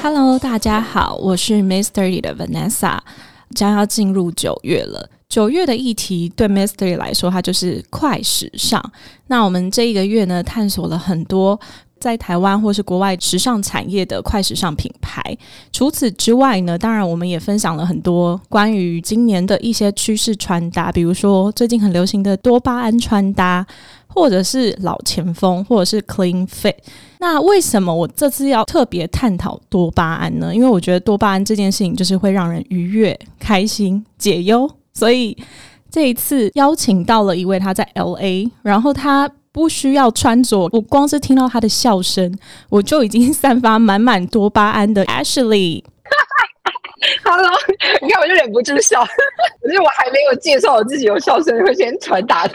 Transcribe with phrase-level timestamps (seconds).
[0.00, 2.98] Hello，大家好，我是 Mystery 的 Vanessa。
[3.54, 8.80] 将要进入九月了，九月的议题对 Mystery 来说，它就是快时尚。
[9.26, 11.58] 那我们这一个月呢，探索了很多
[12.00, 15.22] 在台湾或是国外时尚产业的快时尚品牌。
[15.72, 23.66] 除此之外呢，当然我们也分享了很多关于今年的一些趋势穿搭，比如说最近很流行的多巴胺穿搭。
[24.10, 26.74] 或者是老前锋，或者是 clean fit。
[27.20, 30.52] 那为什么我这次要特别探讨多巴胺呢？
[30.52, 34.68] 因为我觉得多巴胺这件事情就是会让人愉悦、开心、解忧。
[34.94, 35.36] 所以
[35.90, 42.32] 这一次邀请到了一位他在 L A，然后他不需要穿着，我光是听到他的笑声，
[42.70, 45.82] 我就已经散发满满多巴胺的 Ashley。
[47.24, 47.50] Hello，
[48.00, 49.04] 你看我就忍不住笑，
[49.60, 52.54] 可是我还没有介绍我自己，我笑声会先传达到。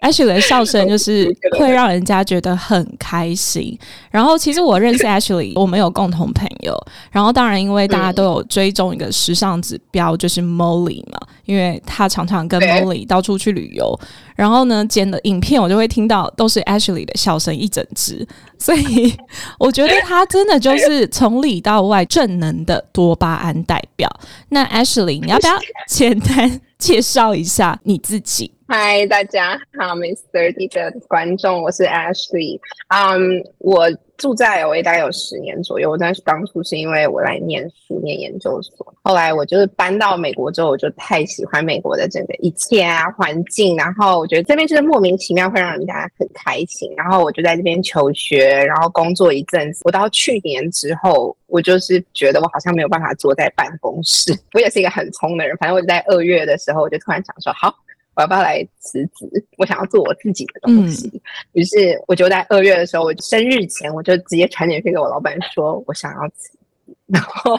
[0.00, 3.76] Ashley 的笑声就是会让人家觉得很开心。
[4.10, 6.76] 然后其实我认识 Ashley，我们有共同朋友。
[7.10, 13.98] 然后当然，因为大家都有追踪一个时尚指标，就是 Molly 嘛，因为他常常跟 Molly 到处去旅游。
[14.36, 18.24] 然后呢，剪的影片我就会听到都是 Ashley 的笑声一整支。
[18.56, 19.12] 所以
[19.58, 24.08] 我觉得他真的就是从里到外正能的多巴胺代表。
[24.50, 28.54] 那 Ashley，你要不要简单介绍一下你自己？
[28.68, 32.60] 嗨，大家好，Miss Thirty 的观众，我是 Ashley。
[32.88, 35.96] 嗯，我住在 LA 大概有十年左右。
[35.96, 46.92] 但是当初是因为我来念书、念研究所，后来我就是搬到美国之后，我就太喜欢美国的整个一切啊环境，然后我觉得这边就是莫名其妙会让人家很开心。
[46.96, 49.80] 然后我就在这边求学，然后工作一阵子。
[49.84, 54.36] 我到去年之后，我就是觉得我好像没有办法坐在办公室。
[54.52, 57.74] 我也是一个很冲的人，反正我就在二月的时候，我就突然想说，好。
[58.18, 59.46] 我要不要来辞职？
[59.58, 61.22] 我想要做我自己的东西。
[61.52, 66.50] 于是我就在二月的时候，我生日前我就直接传简讯给我老板说，我想要辞，
[67.06, 67.56] 然后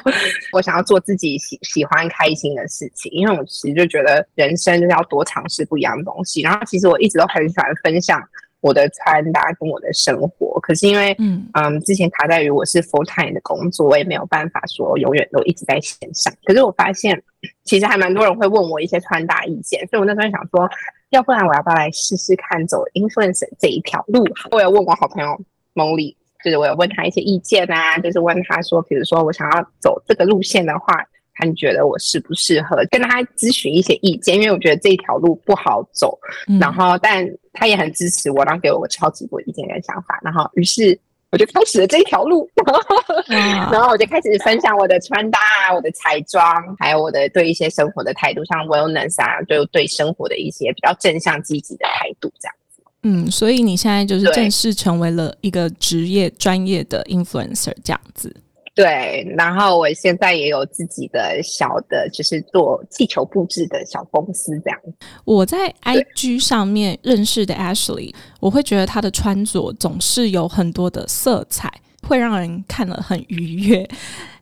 [0.52, 3.10] 我想要做自己喜喜欢开心的事情。
[3.14, 6.42] 因为我其实就觉得人生就是要多尝试不一样的东西。
[6.42, 8.22] 然后其实我一直都很喜欢分享。
[8.62, 16.34] 我的穿搭跟我的生活，可是因为嗯嗯，之前卡在于我是 full time 的工作，我也没有办法说永远都一直在线上。
[16.44, 17.22] 可是我发现，
[17.64, 20.70] 其实还蛮多人会问我一些穿搭意见，所以我那时候想说，
[21.10, 24.26] 要不然我要不要来试试看走 influencer 这一条路？
[24.52, 25.40] 我有问我好朋友
[25.74, 31.06] Molly，就是我有问他一些意见啊，就是问他说，比如说我想要走这个路线的话。
[31.40, 36.20] 他觉得我适不适合跟他咨询一些意见，因为我觉得这条路不好走。
[36.60, 40.20] 然后，但他也很支持我，然后给我超级多意见跟想法。
[40.22, 41.00] 然后，于是
[41.32, 42.50] 我就开始了这一条路。
[43.28, 45.40] 然后，我就开始分享我的穿搭、
[45.74, 46.44] 我的彩妆，
[46.78, 52.84] 还有我的对一些生活的态度，像 wellness 啊，就对生活的一些比较正向积极的态度这样子。
[53.04, 58.36] 嗯，所以你现在就是正式成为了一个职业专业的 influencer 这样子。
[58.80, 64.80] 对，然后我现在也有自己的小的，就是做气球布置的小公司这样。
[65.26, 71.70] 我在 IG 上面认识的 Ashley，我会觉得她的穿着总是有很多的色彩，
[72.08, 73.86] 会让人看了很愉悦。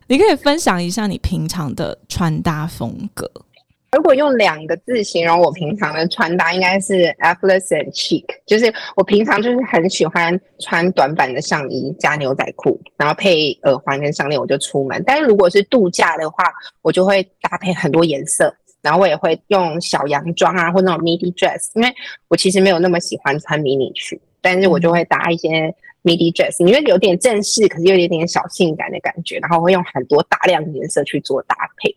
[0.06, 3.28] 你可以分享一下你平常的穿搭风格。
[3.90, 8.24] 如果用两个字形容我平常的穿搭，应该是 effortless and chic。
[8.46, 15.02] 就是我平常就是很喜欢穿短版的上衣加牛仔裤，然后配耳环跟项链我就出门。
[15.06, 16.44] 但是如果是度假的话，
[16.82, 21.70] 我就会搭配很多颜色，然后我也会用小洋装啊，或那种 midi dress。
[21.74, 21.88] 因为
[22.28, 25.74] 我其实没有那么喜欢穿迷你裙，但是我就会搭一些
[26.04, 31.96] midi dress，因为有点正式，可是又有点小性感的感觉，然后会用很多大量的颜色去做搭配。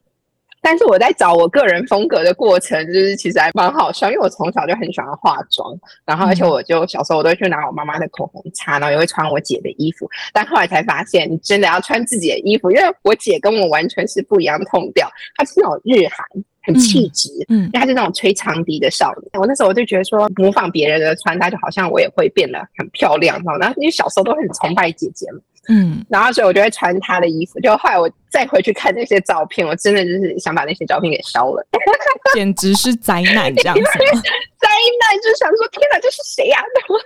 [0.61, 5.75] 但是我在找我个人风格的过程，就是其实还蛮好笑，因为我从小就很喜欢化妆，
[6.05, 10.07] 然后而且我就小时候我都会去拿我妈妈的口红擦，然后也会穿我姐的衣服。
[10.31, 16.25] 但后来才发现，你真的要穿自己的衣服，因为我姐跟我完全是不一样痛调，她是那种日韩，
[16.61, 19.29] 很气质，嗯，因为她是那种吹长笛的少女。
[19.39, 25.39] 我那时候我就觉得说，模仿别人的穿搭，就好像我也会变得很漂亮，然后因为小时候都很崇拜姐姐嘛。
[25.67, 27.59] 嗯，然后所以我就会穿他的衣服。
[27.59, 31.65] 就后来我再回去看那些照片，我真的就是想把那些照片给烧了，
[32.33, 33.81] 简直是灾难这样子。
[34.59, 36.57] 灾难就想说，天哪，这是谁呀？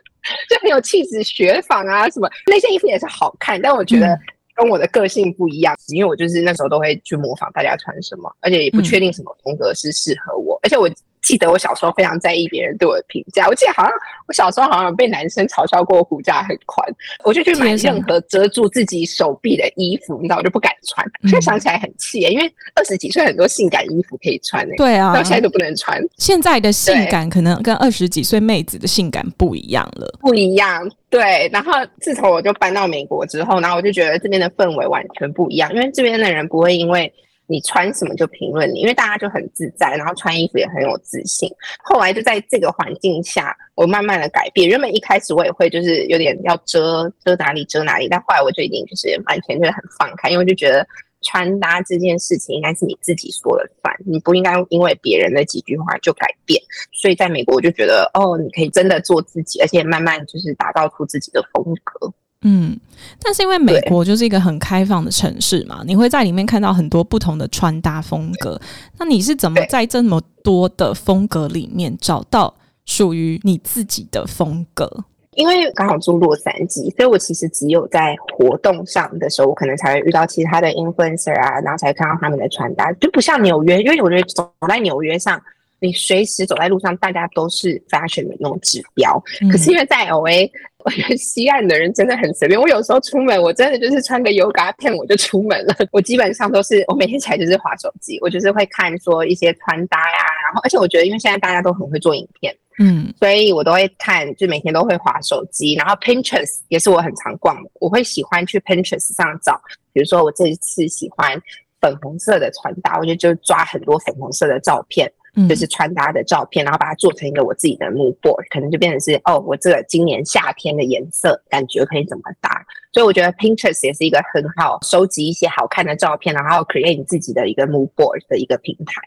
[0.50, 4.18] 就很有气质，雪纺啊什么那些衣服也是好看，但我觉得
[4.56, 10.90] 跟我的个性不一样，因为我就是那时候都会去模仿大家穿什么，而且也不确定什么风格是适合我，而且我。
[11.26, 13.48] 记得我小时候非常在意别人对我的评价。
[13.48, 13.92] 我记得好像
[14.28, 16.88] 我小时候好像被男生嘲笑过骨架很宽，
[17.24, 21.04] 我就去买任何遮住自己手臂的衣服，你知道我就不敢穿。
[21.24, 22.46] 现在想起来很气，因为
[22.76, 24.76] 二十几岁很多性感衣服可以穿诶。
[24.78, 26.00] 对啊，到现在都不能穿。
[26.18, 30.88] 现在的性感可能跟二十几岁妹子的性感不一样了，不一样。
[31.10, 37.12] 对，然后自从我就搬到美国之后，然后我就觉得这边的氛围完全不一样，因为这边的人不会因为。
[37.48, 41.50] 你穿什么就评论你，因为大家就很自在，然后穿衣服也很有自信。
[41.84, 44.68] 后来就在这个环境下，我慢慢的改变。
[44.68, 50.86] 原本一开始我也会就是有点要遮遮哪里遮哪里，但后来我就已经就是完全就是很放开，因为就觉得
[51.22, 56.62] 穿搭这件事情应该是你自己说了算，你不应该因为别人的几句话就改变。
[56.92, 62.14] 所以在美国我就觉得哦，你可以真的做自己，而且慢慢就是打造出自己的风格。
[62.48, 62.80] 嗯，
[63.20, 68.62] 但是因为美国就是一个很开放的城市嘛，你会在里面看到很多不同的穿搭风格。
[69.00, 72.54] 那你是怎么在这么多的风格里面找到
[72.86, 75.04] 属于你自己的风格？
[75.32, 85.42] 因为刚好住洛杉矶，所以我其实只有在活动上的时候，我可能才会遇到其他的 influencer 啊，然后才看到他们的穿搭，就不像纽约，因为我觉得走在纽约上。
[85.82, 89.22] 你随时走在路上，大家都是 fashion 的那种指标。
[89.52, 90.50] 可是因为在 LA，
[90.88, 92.62] 我觉得西岸的人真的很随便。
[92.62, 95.76] 我有时候出门，我真的就是穿个 yoga 片我就出门了。
[95.92, 100.20] 我基本上都是，我每天起来就是划手机，我就是会看说一些穿搭呀。
[100.46, 105.74] 然后，而且我觉得，因为现在大家都很会做影片，嗯，所以我都会看，就每天都会划手机。
[105.74, 109.60] 然后 Pinterest 也是我很常逛的，我会喜欢去 Pinterest 上找，
[109.92, 111.42] 比如说我这一次喜欢
[111.82, 115.12] 粉红色的穿搭，我就就抓很多粉红色的照片。
[115.50, 122.66] 就是穿搭的照片，然后把它做成一个我自己的 mood board，可能就变成是哦，我这个今年夏天的颜色感觉可以怎么搭？
[122.94, 129.02] 所以我觉得 Pinterest 也是一个很好收集一些好看的照片，然后 create 你自己的一个 mood board 的一个平台。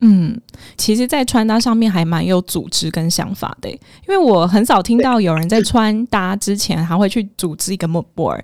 [0.00, 0.38] 嗯，
[0.76, 3.78] 其实，在穿搭上面还蛮有组织跟想法的，因
[4.08, 8.40] 为我很少听到有人在穿搭之前还会去组织一个 mood board。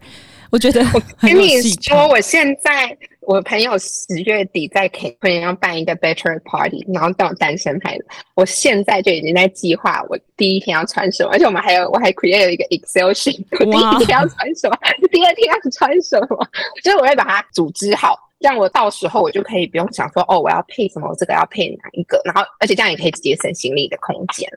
[0.50, 14.76] 我觉得 我跟你说，我现在我朋友十月底在 K 可能要办一个 Bachelor Party，然后到单身派的，我现在就已经在计划我第一天要穿什么，而且我们还有我还 create 了一个 Excel sheet， 我第一天要穿什么，
[15.12, 16.49] 第二天要穿什么，
[16.82, 24.49] 就是我会把它组织好，让我到时候我就可以不用想说哦，我要配什么，我这个要配哪一个，然后而且这样也可以节省行李的空间。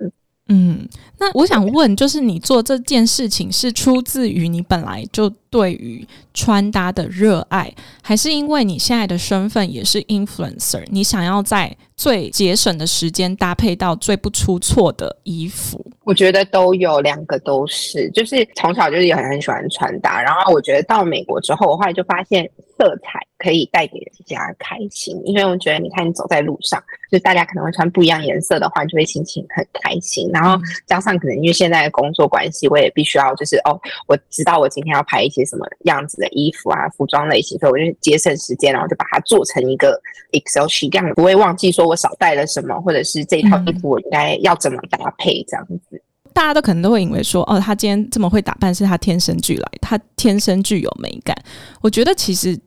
[0.50, 0.88] 嗯，
[1.18, 6.04] 那我想问，就是你做这件事情是出自于你本来就对于
[6.34, 7.72] 穿搭的热爱，
[8.02, 15.86] 还是因为你现在的身份也是 influencer，你想要在最节省的时间搭配到最不出错的衣服？
[16.06, 22.50] 我觉得都有，两个都是，就是从小就是也很很喜欢穿搭，然后我觉得到美国之后，我后来就发现。
[22.76, 30.28] 色彩可以带给人家开心，因为我觉得，你看你走在路上，就大家可能会穿不一样颜色的话，你就会心情很开心。
[30.34, 40.00] 然后加上可能因为现在的工作关系，我也必须要就是哦，我知道我今天要拍一些什么样子的衣服啊，服装类型，所以我就节省时间，然后就把它做成一个
[40.32, 46.02] Excel sheet，这样不会忘记说我少带了什么，或者是这套衣服我应该要怎么搭配这样子。
[46.34, 51.36] 大家都可能都会以为说，哦，他今天这么会打扮，是他天生俱来，他天生具有美感。
[51.82, 52.60] 我觉得其实。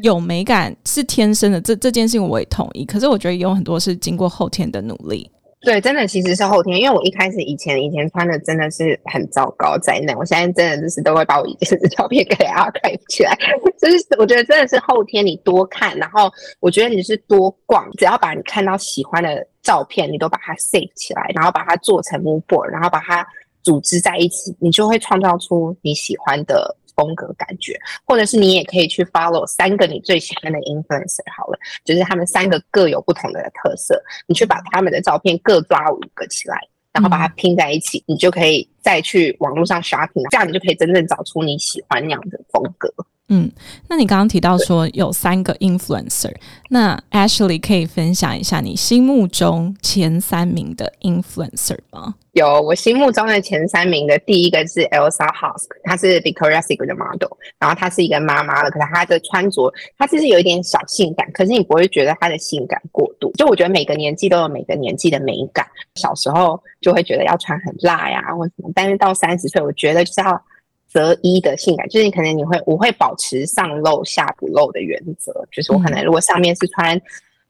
[0.00, 2.86] 有美感是天生的，这这件事情我也同意。
[2.86, 5.30] 可是我觉得有很多是经过后天的努力。
[5.64, 13.36] 对，真的其实是后天，因为我一开始以前以前穿的真的是很糟糕在内，我现在真的就是都会把我以前的照片给 archive 起来。
[13.80, 16.30] 就是我觉得真的是后天你多看，然后
[16.60, 23.26] 我觉得你是多逛，只要把你看到喜欢的照片，你都把它 save 起来，然后把它做成 mood board，然后把它
[23.62, 26.76] 组织在一起，你就会创造出你喜欢的。
[26.94, 36.56] 风格感觉，或者是你也可以去 follow 三个你最喜欢的 influencer 好了，就是他们三个各有不同的特色，你去把他们的照片各抓五个起来，
[36.92, 42.93] 然后把它拼在一起，你就可以再去网络上 shopping，这样你就可以真正找出你喜欢那样的风格。
[43.28, 43.50] 嗯，
[43.88, 46.34] 那你刚刚提到说有三个 influencer，
[46.68, 52.16] 那 Ashley 可以分享一下你心目中前三名的 influencer 吗？
[52.32, 63.32] 有，我心目中的前三名的第一个是 Elsa Hosk，她是 Victoria's Secret 的 model，然后她是一个妈妈了，可是她的穿着，她其实有一点小性感，可是你不会觉得她的性感过度。
[63.38, 70.44] 就我觉得每个年纪都有每个年纪的美感，小时候就会觉得要穿很辣呀或什么，但是到三十岁，我觉得就是要。
[70.94, 76.98] 择一的性感，就是你可能你会我会保持上露下不露的原则，就是我可能如果上面是穿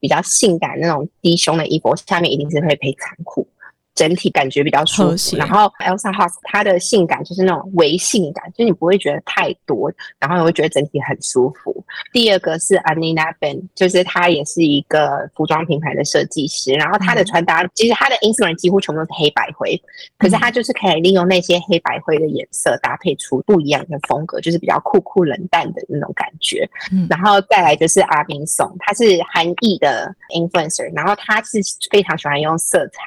[0.00, 3.46] 比较性感那种低胸的衣服，下面一定是会配长裤。
[3.94, 5.36] 整体感觉比较舒服。
[5.36, 11.84] 然后 Elsa House 它的性感就是那种微性感，就你不会觉得太多，然后你会觉得整体很舒服。
[12.12, 19.80] 第二个是 Anina Ben，就是她也是一个服装品牌的设计师，然后她的嗯穿搭，其实她的 Instagram 几乎全部都是黑白灰，
[20.18, 26.68] 可是她就是可以利用那些黑白灰的颜色搭配出不一样的风格，就是比较酷酷冷淡的那种感觉。
[26.92, 31.58] 嗯然后再来就是阿明松，他是韩裔的 influencer，然后他是
[31.90, 33.02] 非常喜欢用色彩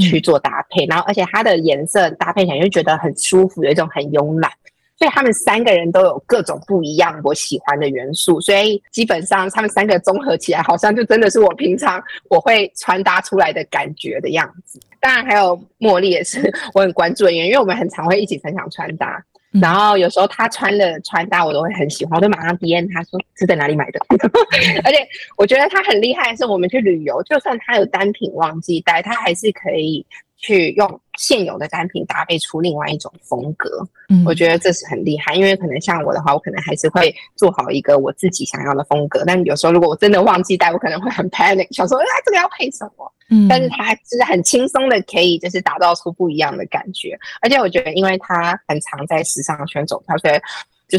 [0.00, 4.50] 去做搭配，然后而且它的颜色搭配起来就觉得很舒服，有一种很慵懒。
[4.98, 14.78] 所以他们三个人都有各种不一样我喜欢的元素，所以基本上他们三个综合起来，好像就真的是我平常我会穿搭出来的感觉的样子。
[15.00, 19.20] 当然还有茉莉也是 我很关注的原因，因为我们很常会一起分享穿搭。
[19.60, 24.00] 然后有时候他穿的穿搭我都会很喜欢，我就马上 DM 他说是在哪里买的。
[24.82, 25.06] 而且
[25.36, 30.04] 我觉得他很厉害是，我们去旅游，就算他有单品忘记带，他还是可以
[30.42, 33.70] 去用现有的单品搭配出另外一种风格。
[34.10, 39.24] 嗯我觉得这是很厉害，因为可能像我的话，我可能还是会做好一个我自己想要的风格。
[39.26, 43.10] 但有时候如果我真的忘记带，我可能会很 panic，想说啊这个要配什么？
[43.30, 50.34] 嗯但是他就是很轻松的可以就是打造出不一样的感觉，而且我觉得因为他很常在时尚圈走跳，所以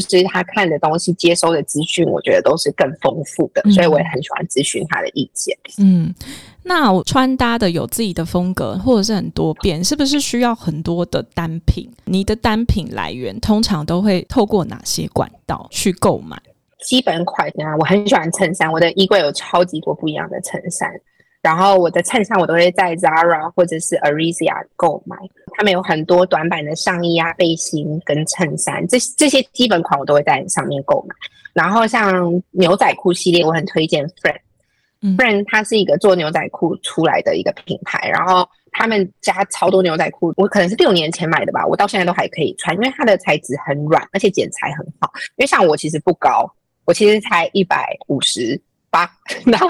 [0.00, 5.56] 是他看的东西、接收的资讯，我觉得都是更丰富的，嗯所以我也很喜欢咨询他的意见。
[5.78, 6.12] 嗯，
[6.64, 11.88] 那我穿搭的有自己的风格，或者是很多变，是不是需要很多的单品？
[12.06, 16.36] 你的单品来源通常都会透过哪些管道去购买？
[16.80, 20.90] 基本款呢，我很喜欢衬衫，我的衣柜有超级多不一样的衬衫。
[21.44, 25.14] 然后我的衬衫我都会在 Zara 或者是 Aritzia 购买，
[25.54, 31.14] 他们有很多短版的上衣啊、背心跟衬衫，这这些基本款我都会在上面购买。
[31.52, 34.38] 然后像牛仔裤系列，我很推荐 Friend。
[35.02, 45.12] 嗯 Friend 它是一个做牛仔裤出来的一个品牌，然后他们家超多牛仔裤，我可能是六年前买的吧，我到现在都还可以穿，因为它的材质很软，而且剪裁很好。
[45.36, 46.50] 因为像我其实不高，
[46.86, 48.58] 我其实才一百五十
[48.94, 49.10] 八，
[49.44, 49.68] 然后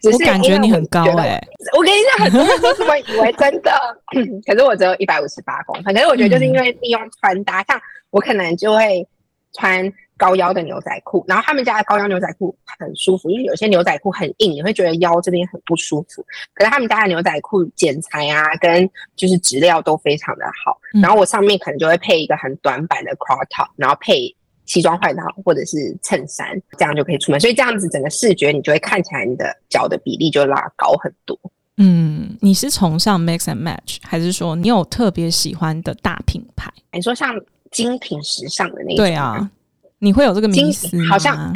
[0.00, 1.38] 只是我感觉你很高哎、
[1.76, 3.70] 我跟你讲，很多人都这么以为，真的。
[4.46, 5.94] 可是我只有一百五十八公分。
[5.94, 9.06] 可是我觉得就是因为利用穿搭，像我可能就会
[9.52, 16.24] 穿高腰的牛仔裤，然后他们家的高腰牛仔裤很舒服，因为有些牛仔裤很硬，你会觉得腰这边很不舒服。
[16.54, 20.78] 可是他们家的牛仔裤剪裁啊，跟就是质料都非常的好。
[20.94, 24.34] 嗯然后我上面可能就会配一个很短版的 crop top，然后配。
[24.66, 27.40] 西装外套或者是衬衫，这样就可以出门。
[27.40, 31.38] 所以这样子整个视觉，你就会看起来你的脚的比例就拉高很多。
[31.78, 36.70] 嗯，你是崇尚 mix and match，还是说你有特别喜欢的大品牌？
[36.92, 37.34] 你说像
[37.70, 39.50] 精品时尚的那种，对啊，，
[39.98, 41.08] 你会有这个迷精思吗？
[41.08, 41.52] 好像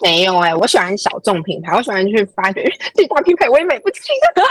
[0.00, 2.62] 没有哎、我喜欢小众品牌，我喜欢去发掘
[2.94, 4.00] 这大品牌我也买不起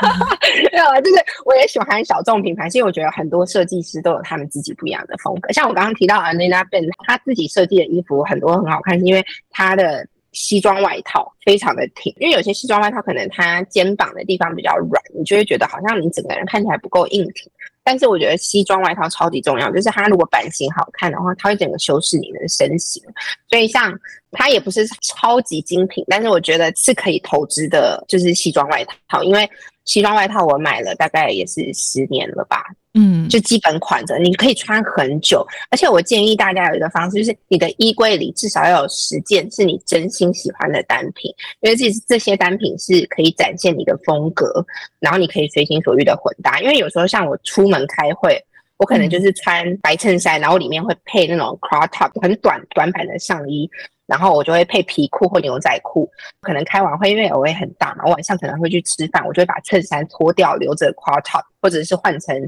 [0.72, 5.52] 没有啊，就是我也喜欢小众品牌，是因为我觉得很多设计师都有他们自己不一样的风格。
[5.54, 17.50] 像我刚刚提到 Anina Ben，他自己设计的衣服很多很好看，是因为他的西装外套非常的挺，因为有些西装外套可能它肩膀的地方比较软，你就会觉得好像你整个人看起来不够硬挺。
[17.90, 23.02] 但是我觉得西装外套超级重要，就是它如果版型好看的话，它会整个修饰你的身形。
[23.50, 23.98] 所以像
[24.32, 29.50] 它也不是超级精品，但是我觉得是可以投资的，就是西装外套，因为
[29.86, 32.62] 西装外套我买了大概也是十年了吧，
[33.00, 35.46] 嗯，就基本款的，你可以穿很久。
[35.70, 44.66] 而且我建议大家有一个方式，就是你的衣柜里至少要有十件是你真心喜欢的单品，因为这这些单品是可以展现你的风格，
[45.00, 46.60] 然后你可以随心所欲的混搭。
[46.60, 48.44] 因为有时候像我出门开会。
[48.80, 53.68] 我可能就是穿白衬衫，然后里面会配那种 crop top 很短短版的上衣，
[54.06, 56.08] 然后我就会配皮裤或牛仔裤。
[56.42, 62.40] 可能开完会因为我会很大嘛，我晚上可能会去吃饭，我就会把衬衫脱掉，留着 crop top，或者是换成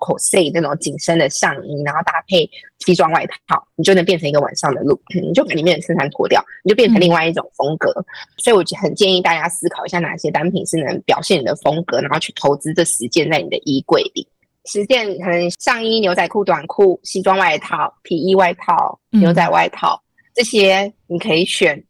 [0.00, 5.00] corset 那种紧身的上衣，然后搭配西装外套，你就能变成一个晚上的 look。
[5.14, 7.92] 你就把里面的衬衫脱掉，你就变成另外一种风格。
[8.38, 14.26] 所以我就很建议大家思考一下，哪些单品是能表现你的风格，然后去投资这十件在你的衣柜里。
[14.66, 20.00] 十件可能上衣、牛仔裤、短裤、西装外套、皮衣外套、嗯牛仔外套、
[20.34, 21.82] 这些，你可以选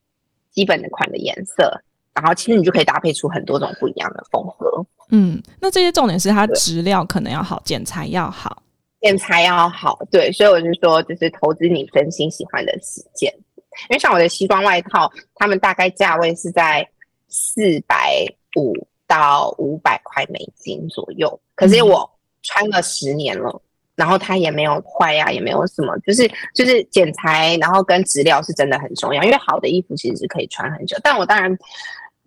[0.52, 1.82] 基本的款的颜色，
[2.14, 4.84] 然后其实你就可以搭配出很多种不一样的风格。
[5.10, 8.62] 嗯，那这些重点是它质料可能要好，剪裁要好。
[9.00, 13.32] 剪裁要好，对，所以我就说，就是投资你真心喜欢的十件。
[13.88, 16.86] 因为像我的西装外套，他们大概价位是在
[17.28, 18.26] 四百
[18.56, 18.74] 五
[19.06, 22.08] 到五百块美金左右，可是我
[22.42, 23.62] 穿了十年了，
[23.94, 30.94] 然后它也没有坏呀、也没有什么，就是就是剪裁，然后跟质料是真的很重要，因为好的衣服其实是可以穿很久。
[31.02, 31.56] 但我当然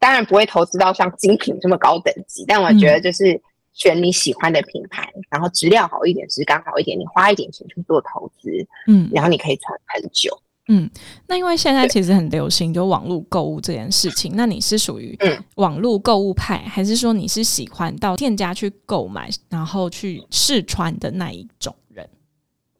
[0.03, 3.41] 当然不会投资到像精品这么高等级，但我觉得就是
[3.72, 8.50] 选你喜欢的品牌，然后质量好一点，质感好一点，你花一点钱去做投资，
[8.88, 9.10] 嗯。
[9.13, 10.38] 然后你可以穿很久。
[10.67, 10.89] 嗯，
[11.25, 15.41] 那因为现在其实很流行就网络购物这件事情，那你是属于嗯。
[15.55, 22.05] 网络购物派，还是说你是喜欢到店家去购买，然后去试穿的那一种人？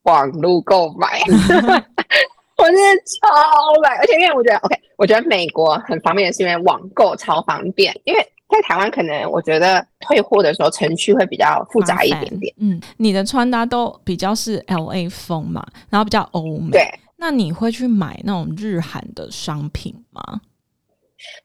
[0.02, 1.22] 网络购买，
[2.64, 7.94] 我真的超买，而且因为我觉得，OK，我觉得美国很方便，是因为网购超方便。
[8.06, 12.56] 因为在台湾，可能我觉得退货的时候程序会比较复杂一点点。
[12.60, 16.72] 嗯，你的穿搭都比较是 L A 风嘛，然后比较欧美。
[16.72, 20.22] 对，那你会去买那种日韩的商品吗？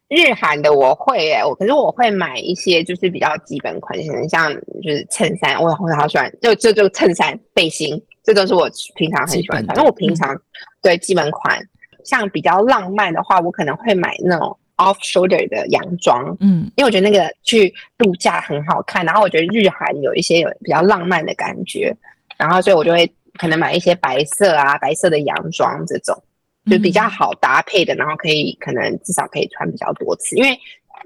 [0.09, 9.62] 日韩的我会耶，我可是我会买一些就是比较基本款型，像就是衬衫，我我好喜欢，就就就衬衫、背心，这都是我平常很喜欢穿。
[9.62, 10.38] 基本的那我平常、
[10.82, 11.58] 对基本款，
[12.04, 21.97] 像比较浪漫的话，我可能会买那种 off shoulder 的洋装，嗯因为我觉得那个去度假很好看，然后我觉得日韩有一些有比较浪漫的感觉，
[22.37, 26.14] 然后所以我就会可能买一些白色啊、白色的洋装这种，
[26.70, 30.54] 就比较好搭配的，然后可以可能至少可以穿比较多次，因为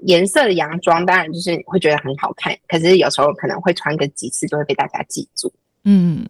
[0.01, 5.53] 颜色的洋装当然就是会觉得很好看，可是有时候可能会穿个几次就会被大家记住。
[5.85, 6.25] 嗯，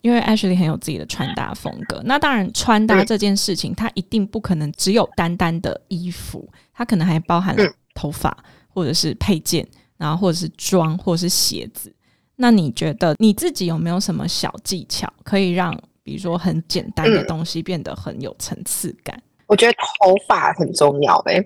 [0.00, 2.00] 因为 Ashley 很有自己的穿搭风格。
[2.04, 8.36] 那当然，穿搭嗯这件事情，它一定不可能只有单单的衣服，它可能还包含了嗯头发，
[8.68, 9.66] 或者是配件，
[9.96, 11.92] 然后或者是妆，或者是鞋子。
[12.36, 19.20] 那你觉得你自己有没有什么小技巧，可以让比如说很简单的嗯东西变得很有层次感？
[19.46, 21.40] 我觉得头发很重要诶、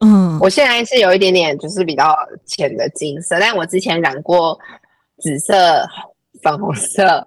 [0.00, 4.56] 嗯，我现在是有一点点就是比较浅的金色，但我之前染过
[5.18, 5.84] 紫色、
[6.42, 7.26] 粉红色，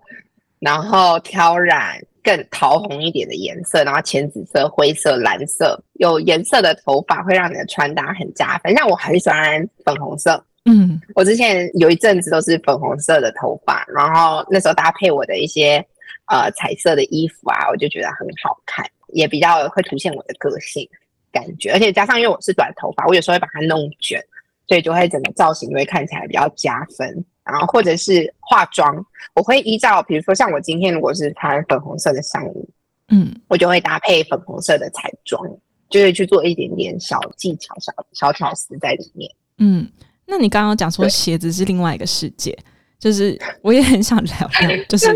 [0.60, 8.76] 然后挑染更桃红一点的颜色，然后浅紫色、灰色、蓝色，有颜色的头发会让你的穿搭很加分。
[8.76, 15.84] 像我很喜欢粉红色，嗯我之前有一阵子都是粉红色的头发，然后那时候搭配我的一些
[16.26, 20.88] 呃彩色的衣服啊，我就觉得很好看，也比较会凸显我的个性
[21.32, 21.72] 感觉。
[21.72, 24.22] 而且加上因为我是短头发，我有时候会把它弄卷，
[24.68, 27.26] 所以就会整个造型就会看起来比较加分。
[27.50, 32.70] 然后或者是化妆，我会依照比如说像我今天如果是穿粉红色的上衣，
[33.10, 35.42] 嗯我就会搭配粉红色的彩妆，
[35.90, 39.32] 就会去做一点点小技巧、小小巧思在里面。
[39.58, 39.90] 嗯。
[40.32, 42.56] 那你刚刚讲说鞋子是另外一个世界，
[43.00, 45.08] 就是我也很想聊聊， 就是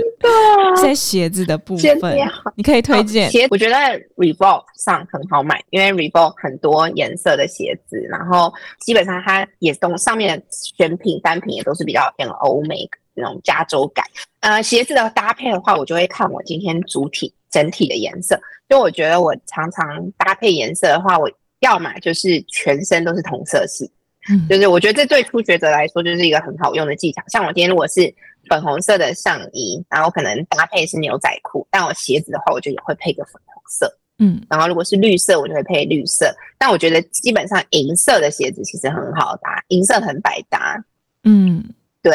[0.82, 2.18] 在鞋子的部分。
[2.56, 3.28] 你可以推荐。
[3.28, 3.76] 哦鞋，我觉得
[4.16, 14.06] Reebok 上很好买，因为 Reebok 很多颜色的鞋子，然后基本上它也都上面的选品单品也都是比较偏欧美那种加州感。
[14.40, 23.92] 呃，鞋子的搭配的话，我就会看我今天主体整体的颜色，就我觉得我常常搭配颜色的话，我要么就是全身都是同色系，
[24.30, 27.22] 嗯就是我觉得这对初学者来说就是一个很好用的技巧。
[27.28, 28.14] 像我今天如果是
[28.50, 33.98] 粉红色的上衣，然后可能搭配是牛仔裤，但我鞋子的话，我就也会配个粉红色。
[34.20, 36.34] 嗯然后如果是绿色，我就会配绿色。
[36.58, 40.84] 但我觉得基本上银色的鞋子其实很好搭，银色很百搭。
[41.24, 41.64] 嗯
[42.02, 42.14] 对，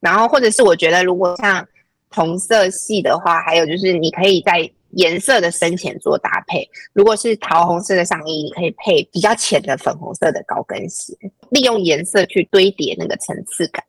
[0.00, 1.66] 然后或者是我觉得如果像
[2.10, 6.68] 同色系的话，还有就是你可以在颜色的深浅做搭配。
[6.92, 11.14] 如果是桃红色的上衣，你可以配比较浅的粉红色的高跟鞋，
[11.50, 13.84] 利用颜色去堆叠那个层次感。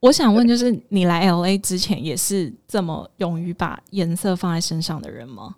[0.00, 5.54] 我想问，就是你来 L A 之前也是这么勇于把颜色放在身上的人吗？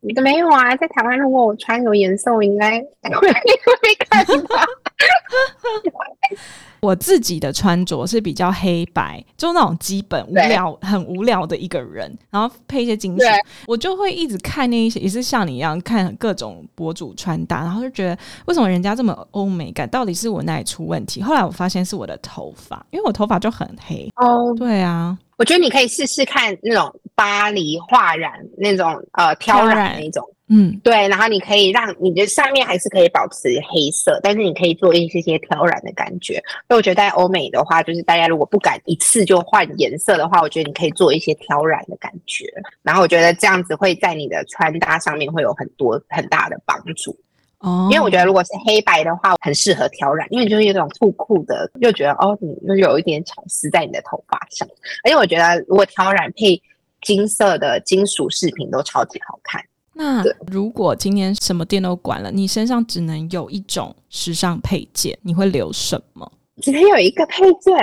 [0.00, 4.66] 没有啊，在台湾如果我穿有颜色，我应该 会会被看到。
[6.80, 13.24] 我自己的穿着是比较黑白，就那种基本无聊、很无聊的一个人，然后配一些金属，
[13.66, 21.22] 我就会一直看那一些，也是像你一样看各种博主穿搭，然后就觉得为什么人家这么欧美感，到底是我哪里出问题？
[21.22, 24.08] 后来我发现是我的头发，因为我头发就很黑。
[24.16, 30.24] 哦，对啊，我觉得你可以试试看那种巴黎画染那种呃挑染那种。
[30.48, 36.34] 嗯对，然后你可以让你的上面还是可以保持黑色，但是你可以做一些些挑染的感觉。
[36.68, 42.46] 所以我觉得在欧美的话，就是大家如果不敢一次就换颜色的话，我觉得你可以做一些挑染的感觉。
[42.82, 47.18] 然后我觉得这样子会在你的穿搭上面会有很多很大的帮助。
[47.58, 54.68] 哦，因为我觉得如果是黑白的话，很适合挑染，因为你就是有种酷酷的，又觉得哦，你就有一点巧思在你的头发上。
[55.02, 56.62] 而且我觉得如果挑染配
[57.02, 59.60] 金色的金属饰品都超级好看。
[59.98, 66.30] 那如果今天什么店都关了，你身上只能有一种时尚配件，你会留什么？
[66.60, 67.74] 只能有一个配件。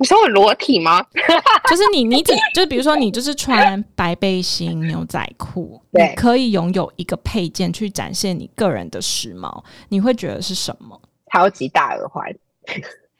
[0.00, 1.04] 你说我裸体吗？
[1.68, 10.98] 就是你，你只 就是比如说你就是穿白背心、牛仔裤，你对可以拥有一个配件去展现你个人的时髦，你会觉得是什么？
[11.32, 12.24] 超级大耳环，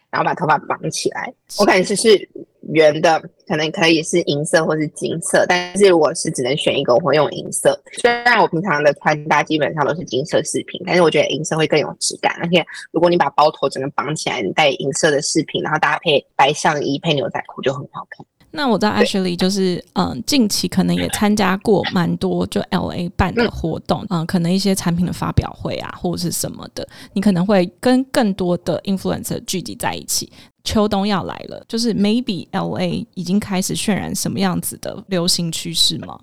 [0.08, 1.34] 然后把头发绑起来。
[1.58, 2.28] 我感觉是是
[2.68, 7.78] 圆的，可能可以是银色或是金色，但是我是只能选一个，我会用银色。
[8.00, 12.36] 虽然我平常的穿搭基本上都是金色饰品，但是我觉得银色会更有质感。
[12.40, 18.24] 而且如果你把包头整个绑起来，你戴银色的饰品，然后搭配白上衣配牛仔裤，就很好看。
[18.50, 30.32] 那我知道 Ashley 就是嗯，近期可能也参加过蛮多就 LA 办的活动，嗯，可能一些产品的发表会啊，或者是什么的，你可能会跟更多的 influencer 聚集在一起。
[30.64, 36.18] 秋冬要来了，就是 maybe LA 已经开始渲染什么样子的流行趋势吗？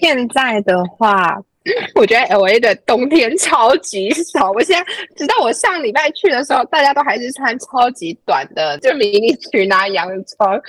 [0.00, 1.42] 现在的话。
[1.94, 4.50] 我觉得 L A 的冬天超级少。
[4.52, 10.60] 我现在直到我上礼拜去的时候，大家都还是穿超级短的，就迷你裙啊、洋装。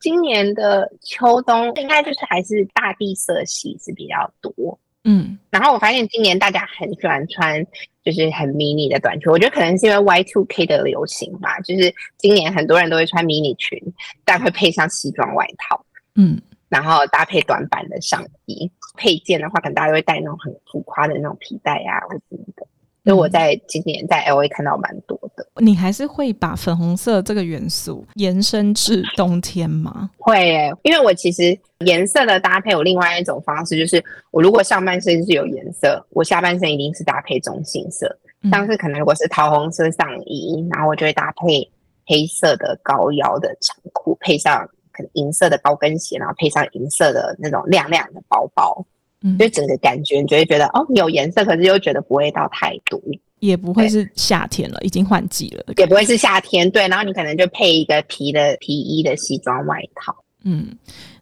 [0.00, 4.78] 今年的秋冬应该就是还是大地色系是比较多。
[5.04, 7.64] 嗯，然后我发现今年大家很喜欢穿
[8.04, 11.60] 就是很迷你的短裙，我觉得可能是因为 Y two K 的流行吧。
[11.60, 13.80] 就是今年很多人都会穿迷你裙，
[14.24, 15.84] 但会配上西装外套。
[16.16, 16.40] 嗯。
[16.68, 22.66] 然后搭配短版的上衣，配件的话，可能大家会带那种很浮夸的那种皮带啊，或者什么的。
[23.04, 25.46] 所以我在今年在 L A 看到蛮多的。
[25.58, 30.10] 你还是会把粉红色这个元素延伸至冬天吗？
[30.18, 38.12] 会，因为我其实颜色的搭配有另外一种方式，就是我如果上半身是有颜色，我下半身一定是搭配中性色。
[38.50, 41.70] 像是可能如果是桃红色上衣，然后我就会搭配
[42.06, 44.68] 黑色的高腰的长裤，配上。
[45.12, 48.84] 银色的高跟鞋，然后配上银色的那种亮亮的包包，
[49.22, 53.02] 嗯，就整个感觉你就会觉得哦，有颜色，可是又觉得不会到太毒，
[53.40, 60.76] 也不会是夏天了，已经换季了，也不会是夏天，对，然后你可能就配一个皮的皮衣的西装外套，嗯。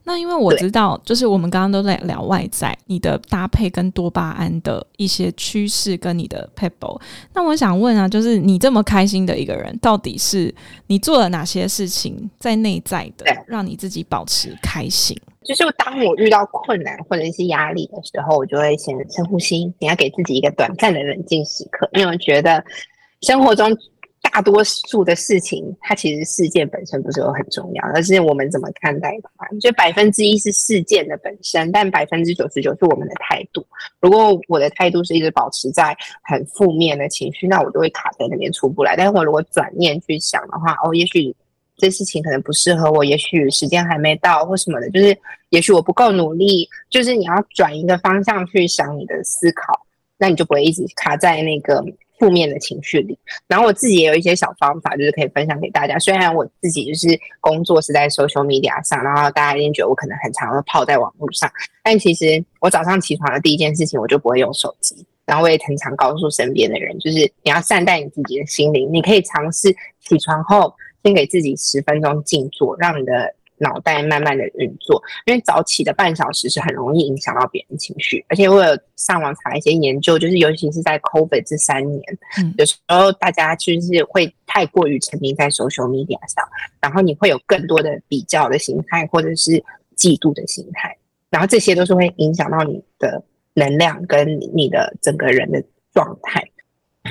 [0.06, 7.00] 那因为我知道，就是我们刚刚都在聊外在，你的搭配跟多巴胺的一些趋势跟你的 pebble。
[7.32, 10.54] 那我想问啊，就是你这么开心的一个人，到底是
[10.88, 15.18] 你做了哪些事情在内在的，让你自己保持开心？
[15.42, 22.62] 就是当我遇到困难或者是压力的时候，我就会先深呼吸，你要给自己一个短暂的冷静时刻，因为我觉得
[23.22, 23.74] 生活中。
[24.34, 29.46] 大多数的事情，它其实事件本身不是有很重要，而是我们怎么看待它。
[29.60, 33.64] 就百分之一是事件的本身，但百分之九十九是我们的态度。
[34.00, 38.96] 如果我的态度是一直保持在很负面的情绪，那我就会卡在那边出不来。
[38.96, 41.32] 但是我如果转念去想的话，哦，也许
[41.76, 45.16] 这事情可能不适合我，也许时间还没到或什么的，就是
[45.50, 46.68] 也许我不够努力。
[46.90, 49.86] 就是你要转一个方向去想你的思考，
[50.18, 51.84] 那你就不会一直卡在那个。
[52.18, 55.98] 负面的情绪里，然后我自己也有一些小方法，就是可以分享给大家。
[55.98, 61.50] 虽然我自己就是工作是在 social media 上，然后大家一定觉得我可能很常泡在网络上，
[61.82, 65.04] 但其实我早上起床的第一件事情，我就不会用手机。
[65.26, 73.34] 然后我也很常告诉身边的人，就是你要善待你自己的心灵，你可以尝试起床后先给自己十分钟静坐，让你的。
[73.64, 82.02] 脑袋慢慢的运作，因为早起的半小时是很容易影响到别人情绪，而且我有上网查一些研究，就是尤其是在 COVID 这三年，
[82.58, 86.46] 有时候大家就是会太过于沉迷在 social media 上，
[86.80, 89.52] 然后你会有更多的比较的心态，或者是
[89.96, 90.96] 嫉妒的心态，
[91.30, 93.24] 然后这些都是会影响到你的
[93.54, 96.44] 能量跟你的整个人的状态。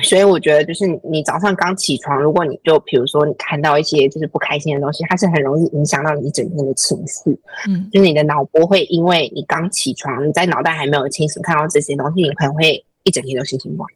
[0.02, 7.30] 所以我觉得，就是你早上刚起床，如果你就比如说你看到一些就是不开心的东西，它是很容易影响到你一整天的情绪。
[7.68, 13.88] 嗯，就是你的脑波会因为你刚起床，你在脑袋还没有清醒，看到这些东西，你可能会一整天都心情不好。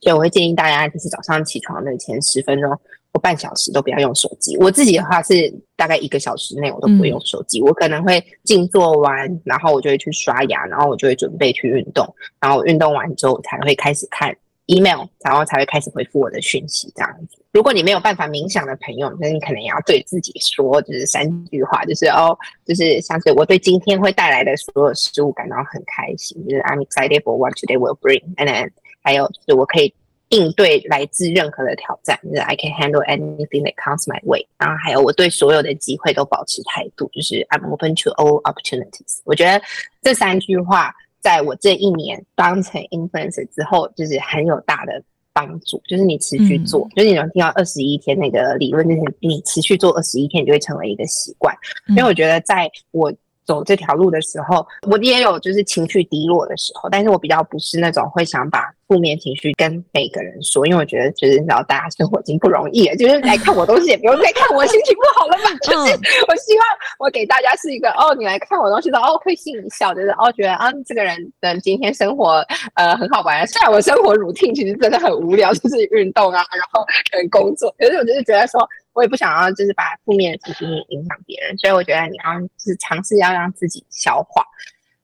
[0.00, 2.70] 所以我会建议大家，就是早上起床的前十分钟
[3.12, 4.56] 或半小时都不要用手机。
[4.58, 12.06] 我自己的话是大概一个小时内我都不会用手机，我可能会静坐完，然后我就会去刷牙，然后我就会准备去运动，
[12.40, 14.34] 然后运动完之后我才会开始看。
[14.70, 17.36] email，然后才会开始回复我的讯息，这样子。
[17.52, 28.70] 如果你没有办法冥想的朋友，那你可能也要对自己说，就是三句话，就是哦，就是像是我对今天会带来的所有事物感到很开心，就是 I'm excited for what today will bring，and then
[29.02, 29.92] 还有就是我可以
[30.28, 34.46] 应对来自任何的挑战，就是 I can handle anything that comes my way。
[34.56, 39.18] 然后还有我对所有的机会都保持态度，就是 I'm open to all opportunities。
[39.24, 39.60] 我觉得
[40.02, 40.94] 这三句话。
[41.20, 45.02] 在我这一年当成 influencer 之后，就是很有大的
[45.32, 45.80] 帮助。
[45.86, 51.54] 就是你持续做，就是你能听到二十一天那个理论，就是你持续做二十一天，你就会成为一个习惯。
[51.88, 53.12] 因为我觉得，在我
[53.50, 58.60] 走这条路的时候，我也有就是情绪低落的时候，但是我比较不是那种会想把。
[58.90, 65.56] 负面情绪跟每个人说，因为我觉得，就是你知道，大家生活已经不容易了，就是来看我东西也不用再看我心情不好了吧？
[65.62, 65.92] 就是
[66.26, 66.66] 我希望
[66.98, 73.46] 我给大家是一个哦，你来看我东西的哦，会心一笑，就是哦，觉得啊，这个人的今天生活呃很好玩。
[73.46, 78.60] 虽然我生活 routine 其实真的很无聊，就是运动啊，然后可能工作，可是我就是觉得说，
[78.92, 84.44] 我也不想要就是把负面的情绪影响别人，所以我觉得你要是尝试要让自己消化，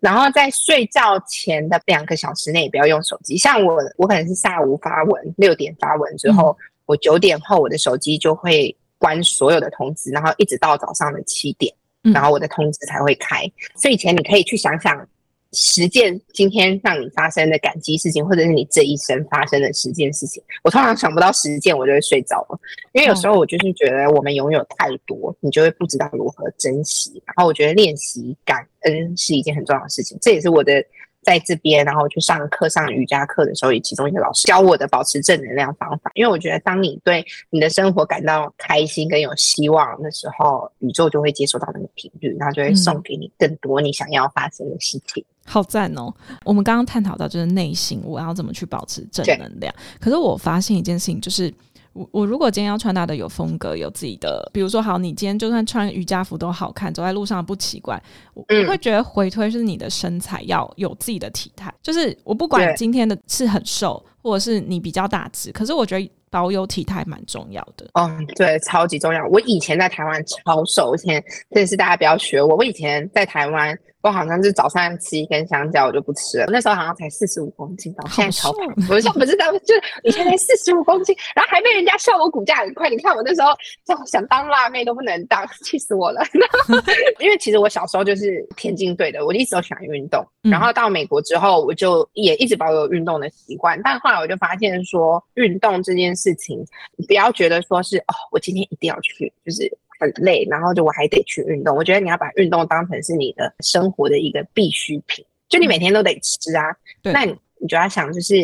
[0.00, 3.36] 然后在睡觉前的两个小时内不要用手机。
[3.36, 13.50] 像我，我可能是下午发文，六点发文之后，我九点后我的手机就会关所有的通知，然后一直到早上的七点，然后我的通知才会开。
[13.80, 15.08] 睡前你可以去想想。
[15.52, 22.58] 十件今天让你发生的感激事情，或者是你这一生发生的十件事情，我通常想不到十件，我就会睡着了。
[22.92, 27.22] 因为有时候我就是觉得我们拥有太多，你就会不知道如何珍惜。
[27.26, 30.84] 然后我觉得练习感恩是一件很重要的事情，这也是我的
[31.22, 36.10] 在这边，然后去上课上瑜伽课的时候，也其中一个老师教我的保持正能量方法。
[36.14, 45.24] 因为我觉得当你对你的生活感到开心跟有希望的时候，宇宙就会接收到那个频率，然后就会送给你更多你想要发生的事情。
[45.46, 46.12] 好赞哦！
[46.44, 49.72] 我们刚刚探讨到就是内心，我要怎么去保持正能量。
[50.00, 51.52] 可是我发现一件事情，就是
[51.92, 58.02] 我我如果今天要穿搭的有风格，有自己的，比如说好，你今天就算穿瑜伽服都好看，走在路上不奇怪。
[58.34, 67.86] 我会觉得回推是你的身材要有自己的体态，就是我不管今天的是很瘦，或者是你比较大只，可是我觉得保有体态蛮重要的。
[67.94, 69.24] 嗯，对，超级重要。
[69.28, 72.56] 我以前在台湾超瘦，以前真的是大家不要学我。
[72.56, 73.78] 我以前在台湾。
[74.06, 76.46] 我好像是早上吃一根香蕉，我就不吃了。
[76.48, 78.60] 那时候好像才四十五公斤，到现在超胖。
[78.88, 82.88] 我像不是道，就是以前才四十五公斤，然后还被人家笑我骨架很快。
[82.88, 83.48] 你看我那时候
[83.84, 86.22] 就想当辣妹都不能当， 气死我了。
[87.18, 90.24] 因为其实我小时候就是田径队的，我一直都喜欢运动。
[90.42, 93.80] 然后到美国之后，我就也一直保有运动的习惯。
[93.82, 96.64] 但后来我就发现说，运动这件事情，
[96.96, 99.76] 你不要觉得说是哦，我今天一定要去，就是。
[99.98, 101.76] 很累，然后就我还得去运动。
[101.76, 106.64] 我觉得你要把运动当成是你的生活的一个必需品，就你每天都得吃啊。
[107.02, 108.34] 那你你就要想，就是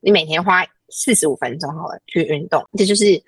[0.00, 3.22] 你每天花四十五分钟好了去运动，这就是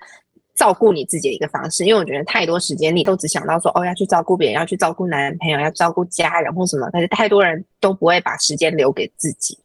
[0.55, 1.85] 照顾你自己的一个方式。
[1.85, 9.57] 因为我觉得太多时间你都只想到说哦要去照顾别人，要去照顾男朋友，要照顾家人或什么，但是太多人都不会把时间留给自己。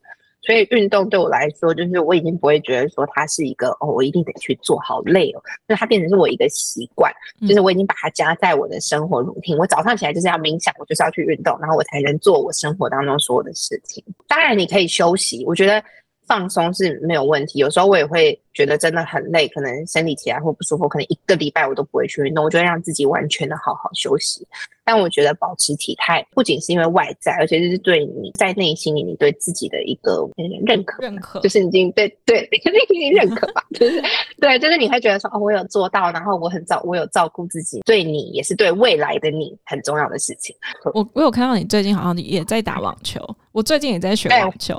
[0.45, 7.13] 所以运动对我来说，就是我已经不会觉得说它是一个哦，我一定得去做好累哦，就它变成是我一个习惯，
[7.49, 9.57] 就是我已经把它加在我的生活 routine。
[9.57, 14.05] 我早上起来就是要冥想，我就是要去运动，然后我才能做我生活当中所有的事情。
[14.29, 15.83] 当然你可以休息，我觉得。
[16.27, 24.47] 放松是没有问题，有时候我也会觉得真的很累，可能生理起来或不舒服，可能一个礼拜我都不会去运动，我就会让自己完全的好好休息。
[24.87, 30.29] 但我觉得保持体态不仅是因为外在，而且就是对你在内心里你对自己的一个
[30.67, 34.03] 认可，认可就是已经对对 内心认可吧， 就是
[34.39, 40.55] 对，就是你会觉得说哦，我有做到，然后我很照我有照顾自己，对你也是对未来的你很重要的事情。
[40.93, 43.21] 我我有看到你最近好像也在打网球，
[43.53, 44.79] 我最近也在学网球。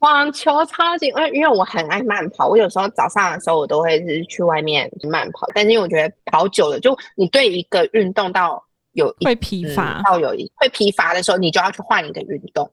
[0.00, 12.70] 网球超级，因为因为我很爱慢跑，我有时候早上的时候我都会是去外面慢跑，但是因为我觉得跑久了，就你对一个运动到有会疲乏，到有一会疲乏的时候，你就要去换一个运动。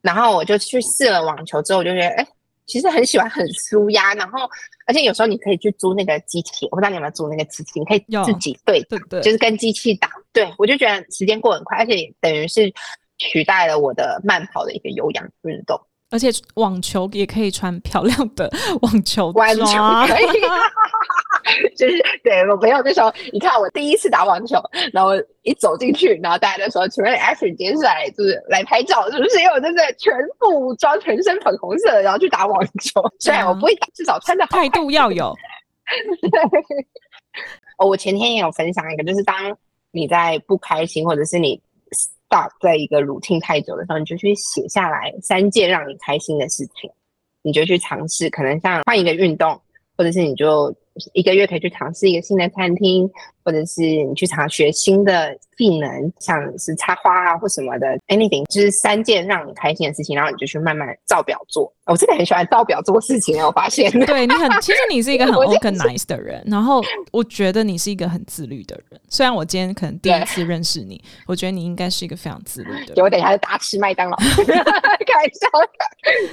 [0.00, 2.26] 然后我就去试了网球之后，我就觉得哎，
[2.66, 4.12] 其实很喜欢，很舒压。
[4.14, 4.40] 然后
[4.84, 10.10] 而且有时候你可以去租那个机器，我不知道你有没有租那个机器，你可以自己对对对，就是跟机器打。
[10.32, 12.72] 对我就觉得时间过很快，而且等于是
[13.18, 15.80] 取代了我的慢跑的一个有氧运动。
[16.12, 18.48] 而且网球也可以穿漂亮的
[18.82, 20.26] 网球装，可以，
[21.74, 33.02] 就是对我朋友那时候，你看我第一次打网球，然后一走进去，然后大家就说：“请问 Ashley 今天是来就是来拍照，是不是？”因为我真的全副武装，全身粉红色，然后去打网球。
[33.18, 35.34] 虽然我不会打，至少穿的态度要有。
[37.78, 39.34] 哦，我前天也有分享一个，就是当
[39.90, 41.60] 你在不开心，或者是你。
[42.60, 46.90] 在一个 routine 太久的时候，你就去写下来三件让你开心的事情，
[47.42, 49.60] 你就去尝试，可能像换一个运动，
[49.96, 50.74] 或者是你就。
[51.14, 53.10] 一个月可以去尝试一个新的餐厅，
[53.44, 61.72] 或者是你去查学新的技能，像是插花啊或什么的，anything，就是三件让你开心的事情，然后你就去慢慢照表做。
[61.86, 63.90] 我真的很喜欢照表做事情，我发现。
[64.06, 69.00] 对你很，其实你是一个很 organized 的人，然后我觉得你是一个很自律的人。
[69.08, 73.02] 虽然我今天可能第一次认识你，我觉得你应该是一个非常自律的。
[73.02, 75.48] 我等一下就大吃麦当劳， 开玩笑。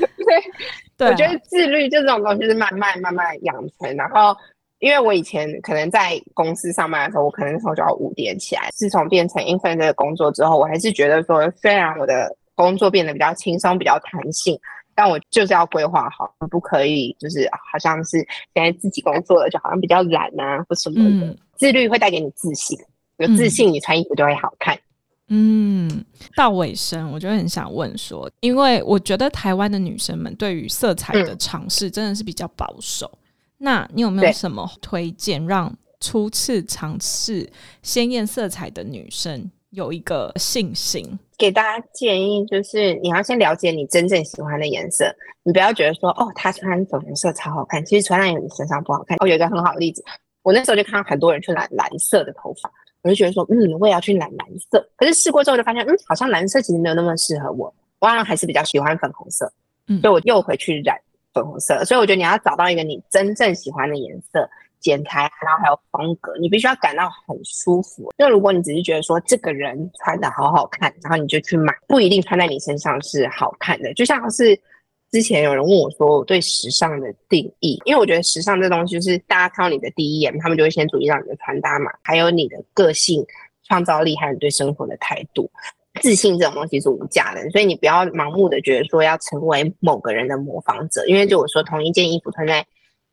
[0.17, 1.07] 对。
[1.09, 4.35] 我觉得自律就这种东西是慢慢慢慢养成，然后
[4.79, 8.69] 因为我以前可能在公司上班的时候，我可能那时候就要五点起来。
[8.73, 14.57] 自从变成 influencer 的工作之后，我还是觉得说，虽然我的工作变得比较轻松、比较弹性，
[14.95, 18.17] 但我就是要规划好，不可以就是好像是
[18.53, 21.37] 现在自己工作了，就好像比较懒啊或什么的。
[21.55, 22.77] 自律会带给你自信，
[23.17, 24.77] 有自信你穿衣服就会好看。
[25.27, 26.03] 嗯，
[26.37, 33.11] 到尾声，我就很想问说，因为我觉得台湾的女生们对于色彩的尝试真的是比较保守。
[33.59, 37.47] 那你有没有什么推荐，让初次尝试
[37.83, 41.19] 鲜艳色彩的女生有一个信心。
[41.37, 49.17] 给大家建议就是，你要先了解你真正喜欢的颜色，你不要觉得说，哦，她穿粉红色超好看，其实穿在你身上不好看。
[49.21, 50.03] 哦，有一个很好的例子，
[50.41, 52.69] 我那时候就看到很多人去染蓝色的头发，
[53.01, 54.85] 我就觉得说，嗯，我也要去染蓝色。
[54.95, 59.51] 可是试过之后就发现，嗯，好像蓝色其实没有那么适合我，我好像还是比较喜欢粉红色，
[59.87, 60.97] 嗯，所以我又回去染
[61.33, 61.83] 粉红色。
[61.85, 64.49] 所以我觉得你要找到一个你真正喜欢的颜色。
[64.81, 68.13] 剪裁，然后还有风格，你必须要感到很舒服。
[68.17, 73.93] 那如果你只是觉得说这个人穿的好好看，然后你就去买，不一定穿在你身上是好看的。
[73.93, 74.57] 就像是
[75.11, 83.21] 之前有人问我说我对时尚的定义，因为我觉得时尚这东西是大家看到你的第一眼，他们就会先注意到你的穿搭嘛，还有你的个性、
[83.67, 85.51] 创造力，还有你对生活的态度。
[86.01, 92.65] 自信这种东西是无价的，所以你不要盲目的觉得说要成为某个人的模仿者，因为就我说同一件衣服穿在。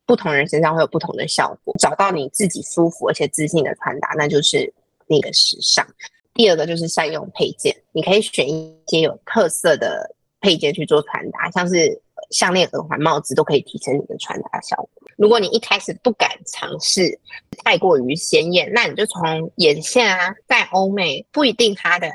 [0.09, 4.73] 不同人身上会有不同的效果，找到你自己舒服而且自信的穿搭，那就是
[5.09, 5.85] 那个时尚。
[6.33, 14.89] 第二个就是善用配件，你可以选一些有特色的配件去做穿搭，像是项链、耳环、帽子都可以提升你的穿搭效果。
[15.17, 17.19] 如果你一开始不敢尝试
[17.65, 22.09] 太过于鲜艳，那你就从眼线啊，在欧美不一定它的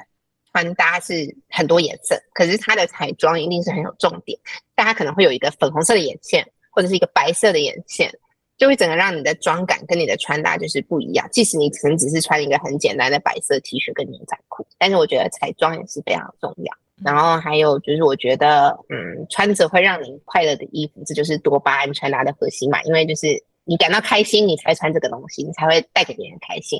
[0.54, 4.40] 穿搭是很多颜色，可是它的彩妆一定是很有重点，
[4.76, 6.46] 大家可能会有一个粉红色的眼线。
[6.74, 8.10] 或者是一个白色的眼线，
[8.58, 11.28] 就会整个让你的妆感跟你的穿搭就是不一样。
[11.30, 16.74] 即使你可能只是穿一个很简单的白色 T 恤跟牛仔裤，但是我觉得彩妆也是非常重要。
[17.04, 22.82] 然后还有就是，我觉得嗯，穿着会让你快乐的衣服，这就是多巴胺穿搭的核心嘛。
[22.84, 26.80] 因为就是你感到开心，你才穿这个东西，你才会带给别人开心。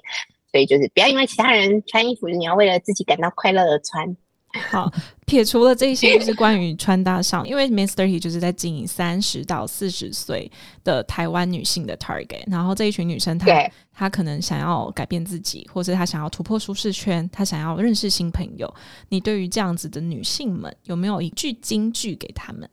[0.52, 4.16] 所以就是不要因为其他人穿衣服，你要为了自己感到快乐而穿。
[4.70, 4.92] 好，
[5.26, 8.06] 撇除了这些，就是关于穿搭上，因为 Mr.
[8.06, 10.52] T 就是在经营三十到四十岁
[10.84, 13.48] 的台湾女性的 target，然后这一群女生，她
[13.94, 18.70] 她可能想要改变自己，或者她想要突破舒适圈，她想要认识新朋友。
[19.08, 22.70] 你对于这样子的女性们，有没有一句金句给她们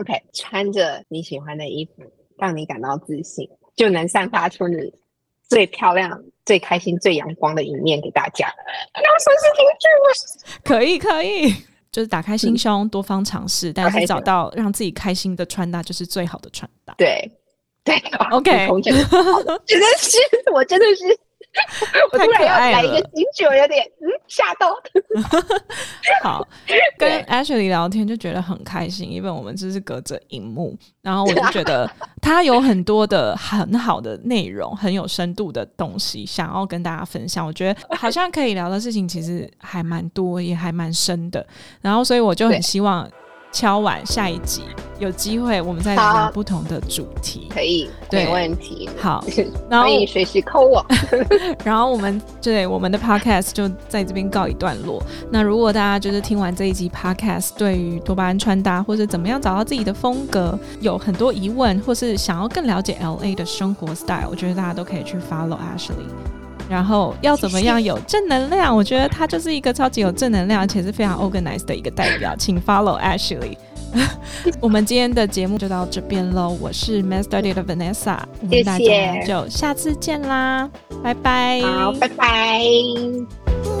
[0.00, 2.02] ？OK，穿着你喜欢的衣服，
[2.38, 4.76] 让你感到自信，就能散发出你
[5.46, 6.24] 最漂亮。
[6.44, 8.46] 最开心、最阳光的一面给大家。
[8.94, 10.60] 要说是听剧吗？
[10.64, 11.54] 可以，可以，
[11.90, 16.94] 就是打开心胸，多方尝试，但是找到让自己开心的穿搭，就是最好的穿搭。
[16.98, 17.30] 对，
[17.82, 17.96] 对
[18.30, 18.68] ，OK。
[18.82, 20.18] 真的是，
[20.52, 21.18] 我真的是。
[22.12, 24.74] 我突然要来一个金句，我有点嗯吓到。
[26.22, 26.46] 好，
[26.98, 31.90] 跟 Ashley 聊天就觉得很开心，因为我们只是隔着荧幕，然后我就 觉得
[32.20, 37.46] 他有很多的很好的内容，很有深度的东西想要跟大家分享。
[37.46, 41.46] 我觉得好像可以聊的事情其实还蛮多，也还蛮深的。
[41.80, 43.08] 然后，所以我就很希望。
[43.54, 44.64] 敲完下一集
[44.98, 47.48] 有机会，我们再聊不同的主题。
[47.52, 48.90] 可以，没问题。
[48.98, 49.24] 好，
[49.70, 50.84] 然后你随时扣我。
[51.64, 55.00] 然后我们对我们的 podcast 就在这边告一段落。
[55.30, 66.33] 那如果大家就是听完这一集 podcast，对于多巴胺穿搭或者怎么样找到自己的风格有很多疑问，或是想要更了解 LA 的生活 style，我觉得大家都可以去 follow Ashley。
[66.68, 68.74] 然后要怎么样有正能量？
[68.74, 72.34] 我觉得他就是一个超级有正能量，而且是非常 organized 的一个代表。
[72.36, 73.56] 请 follow Ashley。
[74.60, 76.56] 我们今天的节目就到这边喽。
[76.60, 78.18] 我是 Master d y 的 Vanessa，
[78.50, 80.68] 谢谢，就下次见啦，
[81.02, 83.73] 拜拜，好，拜拜。